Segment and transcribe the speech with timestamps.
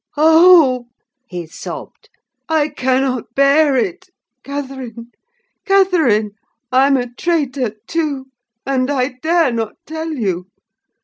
[0.17, 0.87] "Oh!"
[1.27, 2.09] he sobbed,
[2.49, 4.09] "I cannot bear it!
[4.43, 5.11] Catherine,
[5.63, 6.31] Catherine,
[6.71, 8.25] I'm a traitor, too,
[8.65, 10.47] and I dare not tell you!